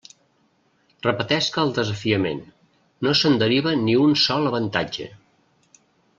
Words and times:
Repetesc 1.05 1.59
el 1.63 1.73
desafiament; 1.75 2.41
no 3.09 3.13
se'n 3.21 3.37
deriva 3.45 3.75
ni 3.83 3.95
un 4.07 4.19
sol 4.25 4.53
avantatge. 4.53 5.09